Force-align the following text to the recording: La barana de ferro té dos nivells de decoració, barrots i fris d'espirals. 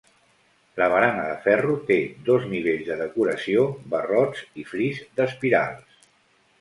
La 0.81 0.85
barana 0.93 1.25
de 1.31 1.35
ferro 1.43 1.75
té 1.91 1.97
dos 2.29 2.47
nivells 2.53 2.87
de 2.87 2.97
decoració, 3.03 3.67
barrots 3.95 4.43
i 4.63 4.67
fris 4.71 5.07
d'espirals. 5.21 6.01